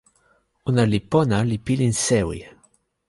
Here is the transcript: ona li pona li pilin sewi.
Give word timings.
ona 0.67 0.83
li 0.91 0.99
pona 1.11 1.37
li 1.49 1.57
pilin 1.65 1.93
sewi. 2.05 2.39